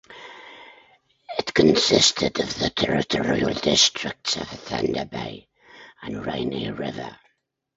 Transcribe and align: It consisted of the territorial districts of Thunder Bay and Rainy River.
It 1.37 1.53
consisted 1.53 2.39
of 2.39 2.57
the 2.57 2.71
territorial 2.71 3.53
districts 3.53 4.35
of 4.35 4.47
Thunder 4.47 5.05
Bay 5.05 5.47
and 6.01 6.25
Rainy 6.25 6.71
River. 6.71 7.19